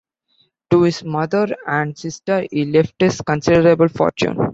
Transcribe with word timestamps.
To 0.71 0.81
his 0.81 1.03
mother 1.03 1.45
and 1.67 1.95
sister 1.95 2.47
he 2.49 2.65
left 2.65 2.95
his 2.99 3.21
considerable 3.21 3.87
fortune. 3.87 4.35